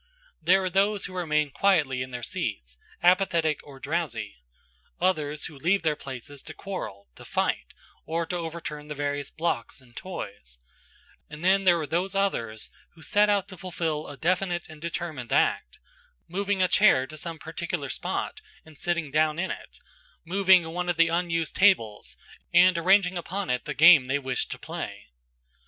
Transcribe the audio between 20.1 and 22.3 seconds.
moving one of the unused tables